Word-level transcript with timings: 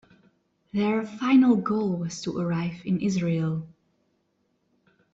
Their 0.73 1.05
final 1.05 1.55
goal 1.57 1.89
was 1.95 2.23
to 2.23 2.35
arrive 2.35 2.81
in 2.85 3.01
Israel. 3.01 3.67